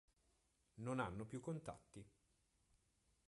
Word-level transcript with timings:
Non 0.81 0.97
hanno 0.99 1.27
più 1.27 1.39
contatti. 1.41 2.03